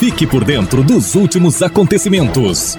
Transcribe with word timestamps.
Fique 0.00 0.26
por 0.26 0.46
dentro 0.46 0.82
dos 0.82 1.14
últimos 1.14 1.60
acontecimentos. 1.60 2.74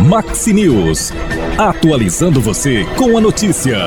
Maxi 0.00 0.52
News. 0.52 1.12
Atualizando 1.56 2.40
você 2.40 2.84
com 2.96 3.16
a 3.16 3.20
notícia. 3.20 3.78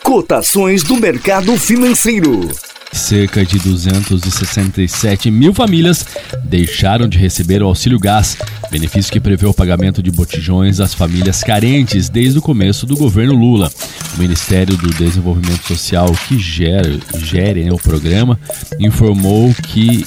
Cotações 0.00 0.84
do 0.84 0.96
mercado 0.96 1.58
financeiro. 1.58 2.48
Cerca 2.92 3.44
de 3.44 3.58
267 3.58 5.28
mil 5.28 5.52
famílias 5.52 6.06
deixaram 6.44 7.08
de 7.08 7.18
receber 7.18 7.60
o 7.64 7.66
auxílio 7.66 7.98
gás, 7.98 8.36
benefício 8.70 9.12
que 9.12 9.18
prevê 9.18 9.44
o 9.46 9.52
pagamento 9.52 10.00
de 10.00 10.12
botijões 10.12 10.78
às 10.78 10.94
famílias 10.94 11.42
carentes 11.42 12.08
desde 12.08 12.38
o 12.38 12.42
começo 12.42 12.86
do 12.86 12.96
governo 12.96 13.34
Lula. 13.34 13.72
O 14.14 14.20
Ministério 14.20 14.76
do 14.76 14.90
Desenvolvimento 14.90 15.66
Social, 15.66 16.10
que 16.26 16.38
gera, 16.38 16.98
gere 17.18 17.64
né, 17.64 17.72
o 17.72 17.78
programa, 17.78 18.38
informou 18.80 19.54
que 19.54 20.04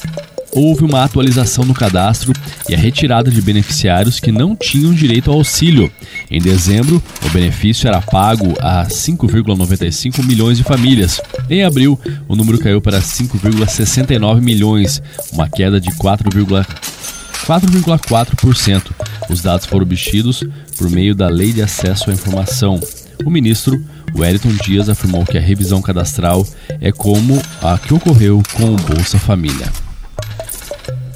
houve 0.54 0.84
uma 0.84 1.04
atualização 1.04 1.66
no 1.66 1.74
cadastro 1.74 2.32
e 2.68 2.76
a 2.76 2.78
retirada 2.78 3.32
de 3.32 3.42
beneficiários 3.42 4.20
que 4.20 4.32
não 4.32 4.56
tinham 4.56 4.94
direito 4.94 5.32
ao 5.32 5.38
auxílio. 5.38 5.92
Em 6.30 6.40
dezembro, 6.42 7.02
o 7.26 7.30
benefício 7.30 7.88
era 7.88 8.02
pago 8.02 8.54
a 8.60 8.86
5,95 8.86 10.22
milhões 10.26 10.58
de 10.58 10.64
famílias. 10.64 11.22
Em 11.50 11.64
abril, 11.64 11.98
o 12.28 12.36
número 12.36 12.60
caiu 12.60 12.82
para 12.82 13.00
5,69 13.00 14.42
milhões, 14.42 15.02
uma 15.32 15.50
queda 15.50 15.80
de 15.80 15.90
4,4%. 15.92 18.92
Os 19.30 19.42
dados 19.42 19.66
foram 19.66 19.84
obtidos 19.84 20.44
por 20.78 20.90
meio 20.90 21.16
da 21.16 21.30
Lei 21.30 21.54
de 21.54 21.62
Acesso 21.62 22.10
à 22.10 22.14
Informação. 22.14 22.78
O 23.26 23.30
ministro 23.30 23.84
Wellington 24.16 24.54
Dias 24.64 24.90
afirmou 24.90 25.26
que 25.26 25.38
a 25.38 25.42
revisão 25.42 25.82
cadastral 25.82 26.46
é 26.80 26.92
como 26.92 27.42
a 27.62 27.78
que 27.78 27.94
ocorreu 27.94 28.42
com 28.54 28.74
o 28.74 28.78
Bolsa 28.78 29.20
Família. 29.20 29.72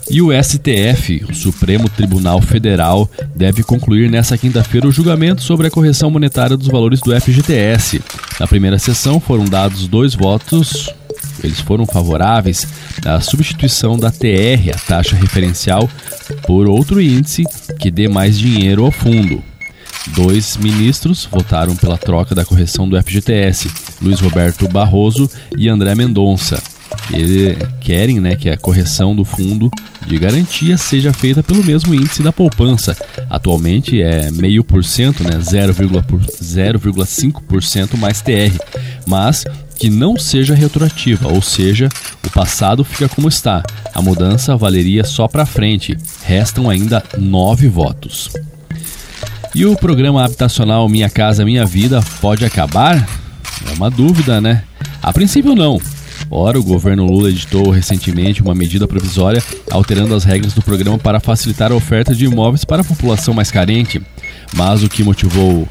E 0.09 0.21
o 0.21 0.29
STF, 0.31 1.25
o 1.27 1.33
Supremo 1.33 1.89
Tribunal 1.89 2.39
Federal, 2.39 3.09
deve 3.35 3.63
concluir 3.63 4.09
nesta 4.09 4.37
quinta-feira 4.37 4.87
o 4.87 4.91
julgamento 4.91 5.41
sobre 5.41 5.65
a 5.65 5.71
correção 5.71 6.11
monetária 6.11 6.55
dos 6.55 6.67
valores 6.67 7.01
do 7.01 7.19
FGTS. 7.19 8.01
Na 8.39 8.45
primeira 8.45 8.77
sessão 8.77 9.19
foram 9.19 9.45
dados 9.45 9.87
dois 9.87 10.13
votos, 10.13 10.93
eles 11.43 11.59
foram 11.59 11.85
favoráveis 11.85 12.67
à 13.03 13.19
substituição 13.19 13.97
da 13.97 14.11
TR, 14.11 14.73
a 14.73 14.77
taxa 14.77 15.15
referencial, 15.15 15.89
por 16.45 16.69
outro 16.69 17.01
índice 17.01 17.43
que 17.79 17.89
dê 17.89 18.07
mais 18.07 18.37
dinheiro 18.37 18.85
ao 18.85 18.91
fundo. 18.91 19.43
Dois 20.13 20.57
ministros 20.57 21.27
votaram 21.29 21.75
pela 21.75 21.97
troca 21.97 22.35
da 22.35 22.45
correção 22.45 22.87
do 22.87 23.01
FGTS, 23.01 23.69
Luiz 24.01 24.19
Roberto 24.19 24.67
Barroso 24.67 25.29
e 25.57 25.67
André 25.67 25.95
Mendonça. 25.95 26.61
Eles 27.11 27.57
querem 27.81 28.19
né, 28.19 28.35
que 28.35 28.49
a 28.49 28.57
correção 28.57 29.15
do 29.15 29.25
fundo 29.25 29.69
de 30.05 30.17
garantia 30.17 30.77
seja 30.77 31.11
feita 31.11 31.43
pelo 31.43 31.63
mesmo 31.63 31.93
índice 31.93 32.21
da 32.21 32.31
poupança. 32.31 32.95
Atualmente 33.29 34.01
é 34.01 34.29
0,5%, 34.29 35.21
né, 35.21 35.37
0,5% 35.39 37.97
mais 37.97 38.21
TR, 38.21 38.55
mas 39.05 39.43
que 39.77 39.89
não 39.89 40.17
seja 40.17 40.55
retroativa, 40.55 41.27
ou 41.27 41.41
seja, 41.41 41.89
o 42.25 42.29
passado 42.29 42.83
fica 42.83 43.09
como 43.09 43.27
está. 43.27 43.61
A 43.93 44.01
mudança 44.01 44.55
valeria 44.55 45.03
só 45.03 45.27
para 45.27 45.45
frente. 45.45 45.97
Restam 46.23 46.69
ainda 46.69 47.03
nove 47.17 47.67
votos. 47.67 48.29
E 49.55 49.65
o 49.65 49.73
programa 49.73 50.21
habitacional 50.21 50.89
Minha 50.89 51.09
Casa 51.09 51.45
Minha 51.45 51.65
Vida 51.65 52.03
pode 52.19 52.43
acabar? 52.43 53.07
É 53.65 53.71
uma 53.71 53.89
dúvida, 53.89 54.41
né? 54.41 54.63
A 55.01 55.13
princípio 55.13 55.55
não. 55.55 55.79
Ora, 56.29 56.59
o 56.59 56.63
governo 56.63 57.05
Lula 57.05 57.29
editou 57.29 57.69
recentemente 57.69 58.41
uma 58.41 58.53
medida 58.53 58.85
provisória 58.85 59.41
alterando 59.71 60.13
as 60.13 60.25
regras 60.25 60.51
do 60.51 60.61
programa 60.61 60.99
para 60.99 61.21
facilitar 61.21 61.71
a 61.71 61.75
oferta 61.75 62.13
de 62.13 62.25
imóveis 62.25 62.65
para 62.65 62.81
a 62.81 62.85
população 62.85 63.33
mais 63.33 63.49
carente. 63.49 64.01
Mas 64.53 64.83
o 64.83 64.89
que 64.89 65.05
motivou 65.05 65.65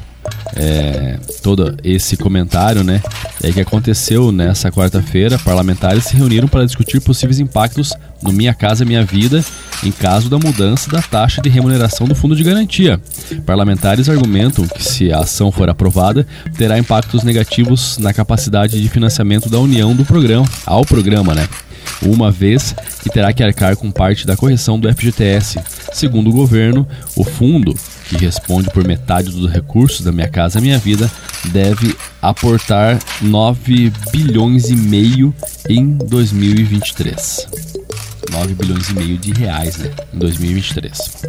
é, 0.55 1.19
todo 1.43 1.77
esse 1.83 2.17
comentário, 2.17 2.83
né, 2.83 3.03
é 3.43 3.51
que 3.51 3.61
aconteceu 3.61 4.31
nessa 4.31 4.71
quarta-feira, 4.71 5.37
parlamentares 5.37 6.05
se 6.05 6.15
reuniram 6.15 6.47
para 6.47 6.65
discutir 6.65 6.99
possíveis 7.01 7.39
impactos 7.39 7.93
no 8.23 8.31
Minha 8.31 8.53
Casa 8.55 8.83
Minha 8.83 9.05
Vida 9.05 9.45
em 9.85 9.91
caso 9.91 10.29
da 10.29 10.37
mudança 10.37 10.89
da 10.89 11.01
taxa 11.01 11.41
de 11.41 11.49
remuneração 11.49 12.07
do 12.07 12.15
fundo 12.15 12.35
de 12.35 12.43
garantia. 12.43 12.99
Parlamentares 13.45 14.09
argumentam 14.09 14.67
que 14.67 14.83
se 14.83 15.11
a 15.11 15.19
ação 15.19 15.51
for 15.51 15.69
aprovada, 15.69 16.25
terá 16.57 16.77
impactos 16.77 17.23
negativos 17.23 17.97
na 17.97 18.13
capacidade 18.13 18.81
de 18.81 18.89
financiamento 18.89 19.49
da 19.49 19.59
União 19.59 19.95
do 19.95 20.05
programa, 20.05 20.47
ao 20.65 20.85
programa, 20.85 21.33
né? 21.33 21.47
Uma 22.01 22.31
vez 22.31 22.75
que 23.01 23.09
terá 23.09 23.31
que 23.31 23.43
arcar 23.43 23.77
com 23.77 23.91
parte 23.91 24.25
da 24.25 24.35
correção 24.35 24.79
do 24.79 24.91
FGTS. 24.91 25.59
Segundo 25.93 26.29
o 26.29 26.33
governo, 26.33 26.87
o 27.15 27.23
fundo 27.23 27.73
que 28.09 28.17
responde 28.17 28.69
por 28.69 28.85
metade 28.85 29.31
dos 29.31 29.51
recursos 29.51 30.01
da 30.01 30.11
Minha 30.11 30.27
Casa 30.27 30.61
Minha 30.61 30.77
Vida, 30.77 31.09
deve 31.45 31.95
aportar 32.21 32.99
9 33.21 33.91
bilhões 34.11 34.69
e 34.69 34.75
meio 34.75 35.33
em 35.69 35.97
2023. 35.97 37.64
9 38.35 38.53
bilhões 38.53 38.89
e 38.89 38.93
meio 38.93 39.17
de 39.17 39.31
reais, 39.31 39.77
né, 39.77 39.89
em 40.13 40.17
2023. 40.17 41.23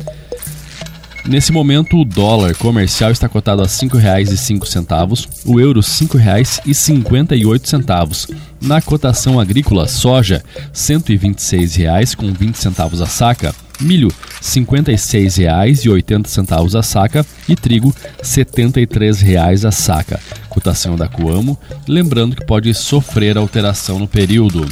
Nesse 1.25 1.53
momento, 1.53 2.01
o 2.01 2.05
dólar 2.05 2.55
comercial 2.55 3.11
está 3.11 3.29
cotado 3.29 3.63
a 3.63 3.65
R$ 3.65 3.71
5,05, 3.71 5.29
o 5.45 5.59
euro 5.61 5.81
R$ 5.81 5.87
5,58. 5.87 8.33
Na 8.61 8.81
cotação 8.81 9.41
agrícola, 9.41 9.89
soja 9.89 10.45
R$ 10.55 10.63
126,20 10.73 13.03
a 13.03 13.07
saca, 13.07 13.53
milho 13.81 14.07
R$ 14.09 14.15
56,80 14.41 16.79
a 16.79 16.83
saca 16.83 17.27
e 17.49 17.57
trigo 17.57 17.93
R$ 18.19 18.23
73,00 18.23 19.67
a 19.67 19.73
saca. 19.73 20.21
Cotação 20.49 20.95
da 20.97 21.09
Coamo, 21.09 21.59
lembrando 21.89 22.37
que 22.37 22.45
pode 22.45 22.73
sofrer 22.73 23.37
alteração 23.37 23.99
no 23.99 24.07
período. 24.07 24.65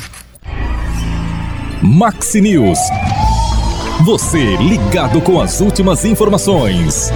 Maxi 1.86 2.40
News. 2.40 2.78
Você 4.06 4.56
ligado 4.56 5.20
com 5.20 5.38
as 5.38 5.60
últimas 5.60 6.06
informações. 6.06 7.10